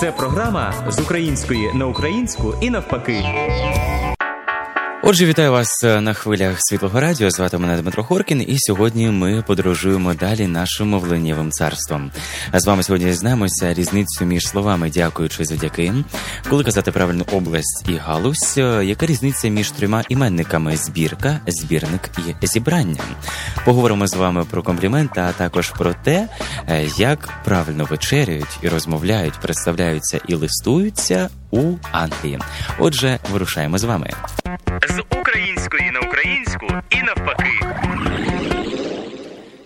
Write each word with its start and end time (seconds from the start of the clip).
Це 0.00 0.12
програма 0.12 0.74
з 0.88 1.00
української 1.00 1.72
на 1.74 1.86
українську 1.86 2.54
і 2.60 2.70
навпаки. 2.70 3.24
Отже, 5.08 5.26
вітаю 5.26 5.52
вас 5.52 5.84
е, 5.84 6.00
на 6.00 6.14
хвилях 6.14 6.56
світлого 6.58 7.00
радіо. 7.00 7.30
Звати 7.30 7.58
мене 7.58 7.82
Дмитро 7.82 8.04
Хоркін, 8.04 8.42
і 8.42 8.56
сьогодні 8.58 9.10
ми 9.10 9.44
подорожуємо 9.46 10.14
далі 10.14 10.46
нашим 10.46 10.88
мовленнєвим 10.88 11.50
царством. 11.50 12.10
А 12.52 12.60
з 12.60 12.66
вами 12.66 12.82
сьогодні 12.82 13.12
знаємося 13.12 13.74
різницю 13.74 14.24
між 14.24 14.48
словами 14.48 14.90
дякуючи 14.90 15.44
завдяки, 15.44 15.92
коли 16.50 16.64
казати 16.64 16.92
правильну 16.92 17.24
область 17.32 17.84
і 17.88 17.96
галузь. 17.96 18.54
Е, 18.58 18.84
яка 18.84 19.06
різниця 19.06 19.48
між 19.48 19.70
трьома 19.70 20.02
іменниками 20.08 20.76
збірка, 20.76 21.40
збірник 21.46 22.10
і 22.40 22.46
зібрання? 22.46 23.00
Поговоримо 23.64 24.06
з 24.06 24.14
вами 24.14 24.44
про 24.50 24.62
компліменти, 24.62 25.20
а 25.20 25.32
також 25.32 25.70
про 25.70 25.94
те, 25.94 26.28
е, 26.68 26.86
як 26.96 27.28
правильно 27.44 27.84
вечеряють 27.84 28.58
і 28.62 28.68
розмовляють, 28.68 29.40
представляються 29.40 30.20
і 30.28 30.34
листуються 30.34 31.28
у 31.50 31.72
Англії. 31.92 32.38
Отже, 32.78 33.18
вирушаємо 33.32 33.78
з 33.78 33.84
вами 33.84 34.10
з 34.82 35.02
української 35.20 35.90
на 35.90 36.00
українську 36.00 36.66
і 36.90 37.02
навпаки. 37.02 37.76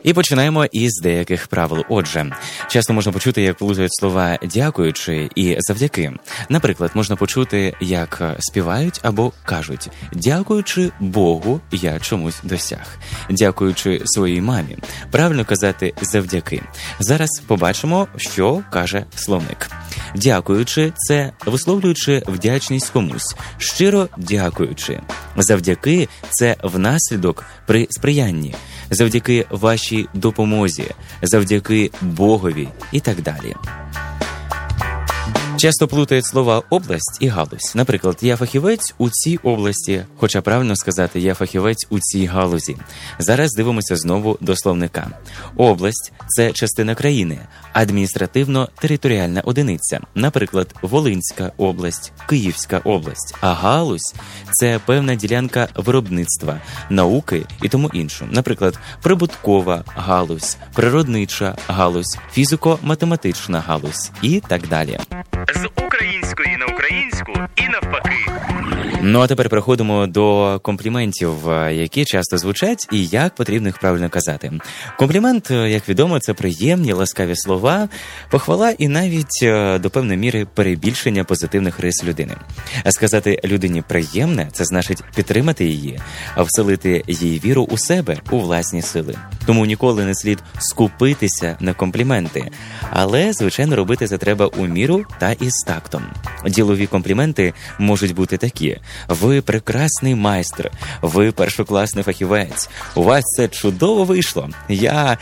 І 0.03 0.15
починаємо 0.15 0.65
із 0.65 1.01
деяких 1.03 1.47
правил. 1.47 1.85
Отже, 1.89 2.33
часто 2.69 2.93
можна 2.93 3.13
почути, 3.13 3.43
як 3.43 3.57
плутають 3.57 3.95
слова 3.95 4.39
дякуючи 4.43 5.31
і 5.35 5.57
завдяки. 5.59 6.13
Наприклад, 6.49 6.91
можна 6.95 7.17
почути, 7.17 7.75
як 7.81 8.37
співають 8.39 9.01
або 9.03 9.33
кажуть 9.45 9.89
дякуючи 10.13 10.91
Богу, 11.01 11.61
я 11.73 11.99
чомусь 11.99 12.41
досяг, 12.43 12.99
дякуючи 13.31 14.01
своїй 14.05 14.41
мамі. 14.41 14.77
Правильно 15.11 15.45
казати 15.45 15.93
завдяки. 16.03 16.63
Зараз 17.01 17.43
побачимо, 17.47 18.09
що 18.17 18.63
каже 18.71 19.05
словник. 19.15 19.71
Дякуючи, 20.15 20.93
це 20.97 21.33
висловлюючи 21.47 22.23
вдячність 22.27 22.91
комусь, 22.91 23.37
щиро 23.59 24.09
дякуючи. 24.17 25.01
Завдяки 25.37 26.09
це 26.31 26.57
внаслідок 26.63 27.45
при 27.67 27.87
сприянні, 27.91 28.55
завдяки 28.91 29.47
вашій 29.51 30.09
допомозі, 30.15 30.85
завдяки 31.23 31.91
Богові 32.01 32.69
і 32.93 33.01
так 33.01 33.23
далі. 33.23 33.55
Часто 35.61 35.89
плутають 35.89 36.27
слова 36.27 36.63
область 36.71 37.17
і 37.21 37.29
галузь. 37.29 37.73
Наприклад, 37.75 38.19
я 38.21 38.37
фахівець 38.37 38.95
у 38.99 39.11
цій 39.11 39.37
області, 39.37 40.05
хоча 40.17 40.41
правильно 40.41 40.77
сказати, 40.77 41.21
я 41.21 41.35
фахівець 41.35 41.87
у 41.91 41.99
цій 41.99 42.27
галузі. 42.27 42.77
Зараз 43.19 43.53
дивимося 43.53 43.97
знову 43.97 44.39
до 44.41 44.57
словника. 44.57 45.11
Область 45.57 46.13
це 46.29 46.53
частина 46.53 46.95
країни, 46.95 47.39
адміністративно-територіальна 47.75 49.43
одиниця, 49.45 50.01
наприклад, 50.15 50.75
Волинська 50.83 51.53
область, 51.57 52.13
Київська 52.29 52.81
область. 52.85 53.35
А 53.41 53.53
галузь 53.53 54.15
це 54.53 54.81
певна 54.87 55.15
ділянка 55.15 55.69
виробництва, 55.75 56.61
науки 56.91 57.47
і 57.63 57.69
тому 57.69 57.91
іншу. 57.93 58.29
Наприклад, 58.31 58.79
прибуткова 59.03 59.85
галузь, 59.87 60.57
природнича 60.75 61.57
галузь, 61.69 62.19
фізико-математична 62.37 63.63
галузь 63.67 64.11
і 64.23 64.43
так 64.49 64.69
далі 64.69 64.99
з 65.55 65.69
української 65.77 66.57
на 66.57 66.67
українську 66.67 67.33
і 67.57 67.69
навпаки. 67.69 68.50
Ну 69.03 69.21
а 69.21 69.27
тепер 69.27 69.49
переходимо 69.49 70.07
до 70.07 70.59
компліментів, 70.63 71.51
е, 71.51 71.75
які 71.75 72.05
часто 72.05 72.39
звучать, 72.39 72.89
і 72.93 73.07
як 73.07 73.35
потрібно 73.35 73.69
їх 73.69 73.79
правильно 73.79 74.09
казати. 74.09 74.53
Комплімент, 74.99 75.51
е, 75.51 75.71
як 75.71 75.89
відомо, 75.89 76.19
це 76.21 76.35
приємні, 76.35 76.93
ласкаві 76.93 77.37
слова, 77.37 77.89
похвала 78.31 78.71
і 78.71 78.89
навіть 78.89 79.43
е, 79.43 79.79
до 79.79 79.91
певної 79.91 80.19
міри 80.19 80.47
перебільшення 80.55 81.25
позитивних 81.25 81.81
рис 81.81 82.05
людини. 82.05 82.37
А 82.85 82.93
сказати 82.93 83.41
людині 83.45 83.83
приємне 83.83 84.49
це 84.53 84.65
значить 84.65 85.03
підтримати 85.17 85.65
її, 85.65 86.01
а 86.35 86.43
вселити 86.43 87.05
її 87.07 87.41
віру 87.45 87.69
у 87.71 87.79
себе, 87.79 88.17
у 88.31 88.39
власні 88.39 88.83
сили. 88.83 89.15
Тому 89.47 89.67
ніколи 89.67 90.05
не 90.05 90.15
слід 90.15 90.39
скупитися 90.59 91.57
на 91.61 91.75
компліменти, 91.75 92.51
але 92.91 93.33
звичайно 93.33 93.77
робити 93.77 94.07
це 94.07 94.19
треба 94.19 94.47
у 94.47 94.67
міру 94.67 95.05
та 95.19 95.33
із 95.33 95.53
тактом. 95.67 96.03
Ділові 96.47 96.87
компліменти 96.87 97.53
можуть 97.79 98.15
бути 98.15 98.37
такі: 98.37 98.79
ви 99.09 99.43
прекрасний 99.43 100.15
майстер, 100.15 100.71
ви 101.03 101.33
першокласний 101.33 102.05
фахівець. 102.05 102.69
У 102.95 103.03
вас 103.03 103.25
це 103.25 103.49
чудово 103.49 104.05
вийшло. 104.05 104.49
Я. 104.69 105.19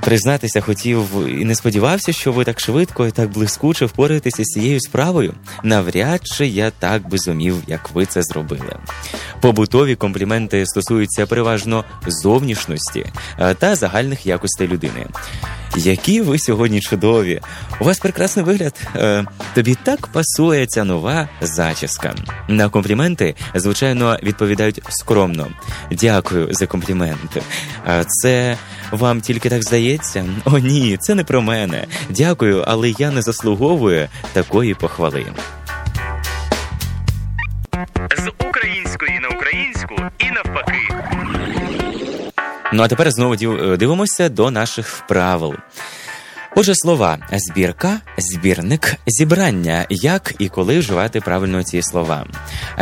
Признатися, 0.00 0.60
хотів 0.60 1.06
і 1.40 1.44
не 1.44 1.54
сподівався, 1.54 2.12
що 2.12 2.32
ви 2.32 2.44
так 2.44 2.60
швидко 2.60 3.06
і 3.06 3.10
так 3.10 3.30
блискуче 3.30 3.86
впораєтеся 3.86 4.44
з 4.44 4.46
цією 4.46 4.80
справою. 4.80 5.34
Навряд 5.62 6.26
чи 6.26 6.46
я 6.46 6.70
так 6.70 7.08
би 7.08 7.18
зумів, 7.18 7.62
як 7.66 7.90
ви 7.94 8.06
це 8.06 8.22
зробили. 8.22 8.76
Побутові 9.40 9.94
компліменти 9.96 10.66
стосуються 10.66 11.26
переважно 11.26 11.84
зовнішності 12.06 13.06
та 13.58 13.74
загальних 13.74 14.26
якостей 14.26 14.68
людини. 14.68 15.06
Які 15.76 16.20
ви 16.20 16.38
сьогодні 16.38 16.80
чудові! 16.80 17.40
У 17.80 17.84
вас 17.84 17.98
прекрасний 17.98 18.44
вигляд. 18.44 18.74
Е, 18.96 19.24
тобі 19.54 19.76
так 19.82 20.06
пасує 20.06 20.66
ця 20.66 20.84
нова 20.84 21.28
зачіска. 21.40 22.14
На 22.48 22.68
компліменти, 22.68 23.34
звичайно, 23.54 24.18
відповідають 24.22 24.82
скромно. 24.88 25.46
Дякую 25.90 26.48
за 26.50 26.66
комплімент. 26.66 27.42
А 27.86 28.04
це 28.04 28.56
вам 28.90 29.20
тільки 29.20 29.48
так 29.48 29.62
здається? 29.62 30.24
О, 30.44 30.58
ні, 30.58 30.96
це 31.00 31.14
не 31.14 31.24
про 31.24 31.42
мене. 31.42 31.86
Дякую, 32.08 32.64
але 32.66 32.90
я 32.98 33.10
не 33.10 33.22
заслуговую 33.22 34.08
такої 34.32 34.74
похвали. 34.74 35.26
Ну 42.72 42.82
а 42.82 42.88
тепер 42.88 43.10
знову 43.10 43.36
дивимося 43.76 44.28
до 44.28 44.50
наших 44.50 45.04
правил. 45.08 45.54
Отже, 46.56 46.74
слова 46.74 47.18
збірка, 47.32 48.00
збірник, 48.18 48.96
зібрання, 49.06 49.86
як 49.90 50.34
і 50.38 50.48
коли 50.48 50.78
вживати 50.78 51.20
правильно 51.20 51.62
ці 51.62 51.82
слова. 51.82 52.26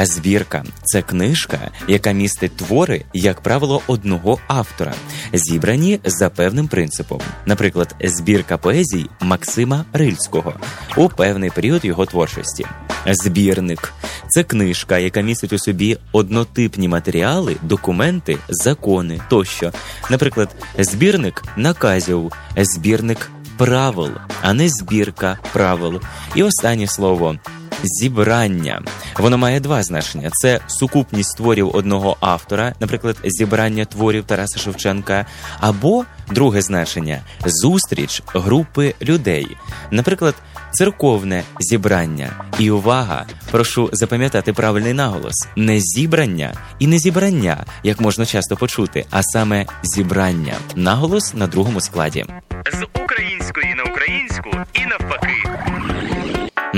Збірка 0.03 0.65
це 0.85 1.03
книжка, 1.03 1.59
яка 1.89 2.13
містить 2.13 2.57
твори, 2.57 3.05
як 3.15 3.41
правило, 3.41 3.83
одного 3.87 4.39
автора, 4.47 4.95
зібрані 5.33 6.01
за 6.05 6.31
певним 6.31 6.69
принципом, 6.69 7.21
наприклад, 7.47 7.95
збірка 8.05 8.59
поезій 8.59 9.07
Максима 9.21 9.85
Рильського 9.93 10.55
у 10.97 11.09
певний 11.09 11.51
період 11.51 11.85
його 11.85 12.07
творчості. 12.07 12.67
Збірник 13.07 13.93
це 14.29 14.45
книжка, 14.45 14.99
яка 14.99 15.21
містить 15.21 15.53
у 15.53 15.59
собі 15.59 15.97
однотипні 16.13 16.89
матеріали, 16.89 17.57
документи, 17.63 18.39
закони 18.49 19.21
тощо. 19.31 19.73
Наприклад, 20.11 20.57
збірник 20.79 21.45
наказів, 21.57 22.33
збірник 22.57 23.31
правил, 23.57 24.11
а 24.43 24.53
не 24.53 24.69
збірка 24.69 25.39
правил. 25.53 26.01
І 26.35 26.43
останнє 26.43 26.87
слово. 26.87 27.37
Зібрання 27.83 28.83
воно 29.19 29.39
має 29.39 29.61
два 29.61 29.83
значення: 29.83 30.31
це 30.33 30.61
сукупність 30.67 31.37
творів 31.37 31.77
одного 31.77 32.17
автора, 32.21 32.75
наприклад, 32.81 33.17
зібрання 33.25 33.85
творів 33.85 34.25
Тараса 34.25 34.59
Шевченка, 34.59 35.27
або 35.61 36.05
друге 36.31 36.63
значення 36.63 37.21
зустріч 37.45 38.23
групи 38.35 38.95
людей, 39.03 39.47
наприклад, 39.91 40.35
церковне 40.71 41.43
зібрання. 41.61 42.31
І 42.59 42.71
увага, 42.71 43.27
прошу 43.51 43.91
запам'ятати 43.93 44.53
правильний 44.53 44.93
наголос: 44.93 45.49
не 45.57 45.81
зібрання 45.81 46.53
і 46.79 46.87
не 46.87 46.99
зібрання, 46.99 47.65
як 47.83 48.01
можна 48.01 48.27
часто 48.27 48.57
почути, 48.57 49.07
а 49.11 49.23
саме 49.23 49.67
зібрання. 49.83 50.55
Наголос 50.77 51.35
на 51.35 51.47
другому 51.47 51.81
складі. 51.81 52.25
З 52.73 52.87
української 53.03 53.75
на 53.75 53.83
українську 53.83 54.51
і 54.75 54.87
навпаки. 54.87 55.68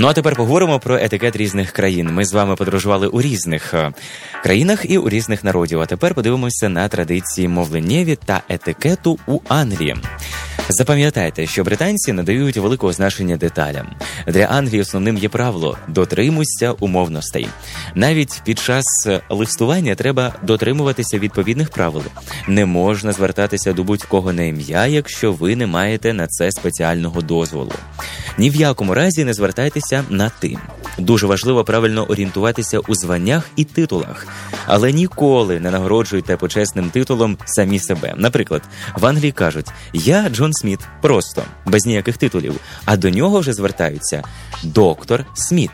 Ну 0.01 0.09
а 0.09 0.15
тепер 0.15 0.37
поговоримо 0.37 0.79
про 0.79 0.97
етикет 0.97 1.37
різних 1.37 1.73
країн. 1.73 2.15
Ми 2.15 2.25
з 2.25 2.33
вами 2.33 2.57
подорожували 2.57 3.07
у 3.07 3.23
різних 3.23 3.75
е, 3.75 3.93
країнах 4.43 4.91
і 4.91 4.99
у 4.99 5.09
різних 5.09 5.45
народів. 5.45 5.81
А 5.81 5.87
тепер 5.87 6.15
подивимося 6.15 6.69
на 6.69 6.89
традиції 6.89 7.49
мовленнєві 7.49 8.19
та 8.25 8.43
етикету 8.49 9.19
у 9.27 9.41
Англії. 9.49 9.97
Запам'ятайте, 10.69 11.47
що 11.47 11.65
британці 11.65 12.13
надають 12.13 12.57
великого 12.57 12.93
значення 12.93 13.37
деталям. 13.37 13.87
Для 14.27 14.45
Англії 14.45 14.83
основним 14.83 15.19
є 15.19 15.29
правило 15.29 15.79
дотримуйся 15.89 16.73
умовностей. 16.73 17.49
Навіть 17.95 18.41
під 18.45 18.59
час 18.59 18.85
листування 19.31 19.95
треба 19.95 20.35
дотримуватися 20.43 21.19
відповідних 21.19 21.71
правил. 21.71 22.03
Не 22.49 22.67
можна 22.67 23.13
звертатися 23.13 23.73
до 23.73 23.85
будь-кого 23.85 24.33
на 24.33 24.43
ім'я, 24.43 24.87
якщо 24.87 25.33
ви 25.33 25.57
не 25.57 25.67
маєте 25.67 26.13
на 26.13 26.27
це 26.27 26.51
спеціального 26.53 27.21
дозволу. 27.21 27.73
Ні 28.39 28.51
в 28.51 28.57
якому 28.57 28.95
разі 28.95 29.25
не 29.25 29.35
звертайтеся 29.35 30.05
на 30.09 30.29
ти. 30.29 30.59
Дуже 30.99 31.27
важливо 31.27 31.65
правильно 31.65 32.05
орієнтуватися 32.05 32.79
у 32.79 32.95
званнях 32.95 33.51
і 33.57 33.65
титулах, 33.65 34.27
але 34.67 34.93
ніколи 34.93 35.61
не 35.61 35.71
нагороджуйте 35.71 36.37
почесним 36.37 36.91
титулом 36.91 37.39
самі 37.45 37.79
себе. 37.79 38.15
Наприклад, 38.17 38.63
в 38.97 39.07
Англії 39.07 39.33
кажуть: 39.33 39.67
Я 39.93 40.29
Джон 40.29 40.53
Сміт, 40.53 40.81
просто 41.03 41.43
без 41.67 41.87
ніяких 41.87 42.17
титулів. 42.17 42.55
А 42.85 42.97
до 42.97 43.11
нього 43.11 43.41
вже 43.41 43.53
звертаються 43.53 44.23
доктор 44.63 45.25
Сміт. 45.35 45.71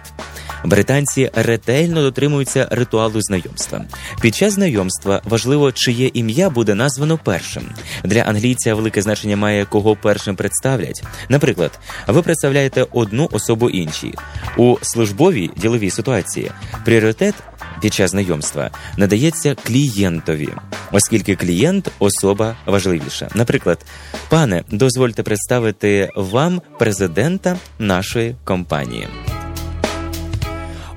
Британці 0.66 1.30
ретельно 1.34 2.02
дотримуються 2.02 2.68
ритуалу 2.70 3.22
знайомства. 3.22 3.84
Під 4.20 4.34
час 4.34 4.52
знайомства 4.52 5.20
важливо, 5.24 5.72
чиє 5.72 6.10
ім'я 6.14 6.50
буде 6.50 6.74
названо 6.74 7.18
першим. 7.24 7.68
Для 8.04 8.20
англійця 8.20 8.74
велике 8.74 9.02
значення 9.02 9.36
має 9.36 9.64
кого 9.64 9.96
першим 9.96 10.36
представлять. 10.36 11.02
Наприклад, 11.28 11.78
ви 12.06 12.22
представляєте 12.22 12.86
одну 12.92 13.28
особу 13.32 13.70
іншій 13.70 14.14
у 14.56 14.76
службовій 14.82 15.50
діловій 15.56 15.90
ситуації. 15.90 16.50
Пріоритет 16.84 17.34
під 17.80 17.94
час 17.94 18.10
знайомства 18.10 18.70
надається 18.96 19.54
клієнтові, 19.54 20.48
оскільки 20.92 21.36
клієнт 21.36 21.90
особа 21.98 22.56
важливіша. 22.66 23.28
Наприклад, 23.34 23.86
пане, 24.28 24.64
дозвольте 24.70 25.22
представити 25.22 26.10
вам 26.16 26.62
президента 26.78 27.56
нашої 27.78 28.34
компанії. 28.44 29.08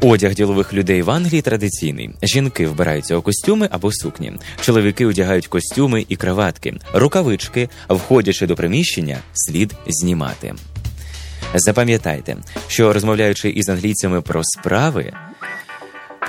Одяг 0.01 0.33
ділових 0.33 0.73
людей 0.73 1.01
в 1.01 1.09
Англії 1.09 1.41
традиційний. 1.41 2.09
Жінки 2.23 2.67
вбираються 2.67 3.15
у 3.17 3.21
костюми 3.21 3.67
або 3.71 3.91
сукні. 3.91 4.33
Чоловіки 4.61 5.05
одягають 5.05 5.47
костюми 5.47 6.05
і 6.09 6.15
краватки, 6.15 6.73
рукавички, 6.93 7.69
входячи 7.89 8.47
до 8.47 8.55
приміщення, 8.55 9.17
слід 9.33 9.75
знімати. 9.87 10.53
Запам'ятайте, 11.55 12.37
що 12.67 12.93
розмовляючи 12.93 13.49
із 13.49 13.69
англійцями 13.69 14.21
про 14.21 14.41
справи, 14.43 15.13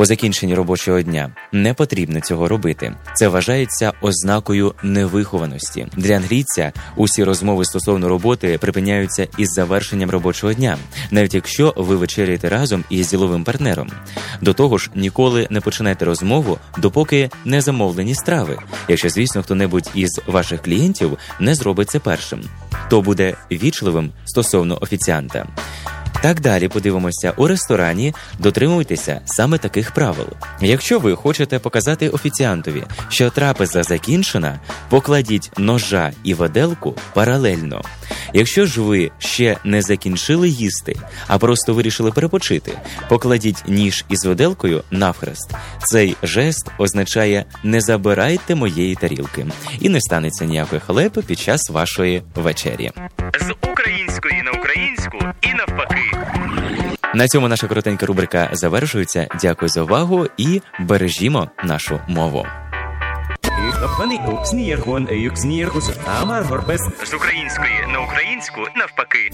по 0.01 0.07
закінченні 0.07 0.55
робочого 0.55 1.03
дня 1.03 1.31
не 1.53 1.75
потрібно 1.75 2.21
цього 2.21 2.49
робити. 2.49 2.93
Це 3.15 3.29
вважається 3.29 3.93
ознакою 4.01 4.75
невихованості. 4.83 5.87
Для 5.97 6.15
англійця 6.17 6.73
усі 6.97 7.25
розмови 7.25 7.65
стосовно 7.65 8.09
роботи 8.09 8.59
припиняються 8.59 9.29
із 9.39 9.49
завершенням 9.49 10.11
робочого 10.11 10.53
дня, 10.53 10.79
навіть 11.11 11.35
якщо 11.35 11.75
ви 11.77 11.97
вечеряєте 11.97 12.49
разом 12.49 12.85
із 12.91 13.11
діловим 13.11 13.45
партнером. 13.45 13.91
До 14.41 14.55
того 14.55 14.79
ж, 14.79 14.91
ніколи 14.95 15.47
не 15.51 15.61
починайте 15.61 16.05
розмову, 16.05 16.59
допоки 16.79 17.31
не 17.45 17.61
замовлені 17.61 18.15
страви. 18.15 18.59
Якщо, 18.89 19.09
звісно, 19.09 19.43
хто-небудь 19.43 19.91
із 19.95 20.21
ваших 20.27 20.63
клієнтів 20.63 21.19
не 21.41 21.55
зробить 21.55 21.91
це 21.91 21.99
першим, 21.99 22.41
то 22.91 23.03
буде 23.03 23.35
вічливим 23.51 24.11
стосовно 24.25 24.79
офіціанта. 24.81 25.47
Так 26.23 26.41
далі 26.41 26.69
подивимося 26.69 27.33
у 27.37 27.47
ресторані. 27.47 28.15
Дотримуйтеся 28.39 29.21
саме 29.25 29.59
таких 29.59 29.95
правил. 29.95 30.27
Якщо 30.61 30.99
ви 30.99 31.17
хочете 31.17 31.59
показати 31.59 32.09
офіціантові, 32.09 32.83
що 33.09 33.31
трапеза 33.31 33.83
закінчена, 33.83 34.61
покладіть 34.89 35.51
ножа 35.59 36.13
і 36.25 36.35
виделку 36.35 36.95
паралельно. 37.15 37.83
Якщо 38.33 38.67
ж 38.67 38.81
ви 38.81 39.11
ще 39.19 39.57
не 39.65 39.83
закінчили 39.83 40.49
їсти, 40.49 40.97
а 41.27 41.39
просто 41.39 41.75
вирішили 41.75 42.13
перепочити, 42.13 42.73
покладіть 43.09 43.65
ніж 43.69 44.05
із 44.09 44.25
виделкою 44.25 44.83
навхрест. 44.91 45.55
Цей 45.85 46.17
жест 46.23 46.71
означає 46.79 47.45
не 47.65 47.81
забирайте 47.81 48.55
моєї 48.55 48.95
тарілки, 48.95 49.47
і 49.81 49.89
не 49.89 50.01
станеться 50.01 50.45
ніякої 50.45 50.81
халепи 50.81 51.23
під 51.23 51.39
час 51.39 51.71
вашої 51.71 52.23
вечері. 52.35 52.91
З 53.41 53.69
української 53.71 54.43
на 54.43 54.51
українську 54.51 55.19
і 55.43 55.55
навпаки. 55.55 56.01
На 57.15 57.29
цьому 57.29 57.49
наша 57.49 57.67
коротенька 57.67 58.07
рубрика 58.07 58.49
завершується. 58.53 59.29
Дякую 59.41 59.69
за 59.69 59.83
увагу 59.83 60.27
і 60.37 60.61
бережімо 60.81 61.51
нашу 61.65 62.01
мову. 62.09 62.47
З 67.05 67.15
української 67.15 67.87
на 67.93 68.01
українську 68.01 68.61
навпаки. 68.77 69.31